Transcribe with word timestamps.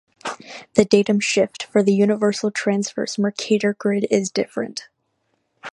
The 0.73 0.83
datum 0.83 1.19
shift 1.19 1.61
for 1.61 1.83
the 1.83 1.93
Universal 1.93 2.49
Transverse 2.53 3.19
Mercator 3.19 3.75
grid 3.75 4.07
is 4.09 4.31
different. 4.31 4.87